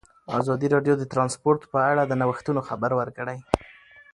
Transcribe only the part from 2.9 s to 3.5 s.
ورکړی.